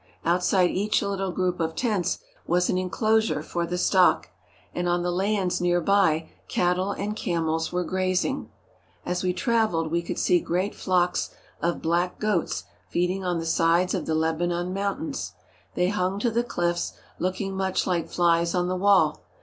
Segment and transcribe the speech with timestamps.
[0.25, 2.17] Outside each little group of tents
[2.47, 4.29] was an inclosure for the stock,
[4.73, 8.49] and on the lands near by cat tle and camels were grazing.
[9.05, 11.29] As we travelled we could see great flocks
[11.61, 15.33] of black goats feeding on the sides of the Lebanon Mountains.
[15.75, 19.21] They hung to the cliffs, looking much like flies on the wall.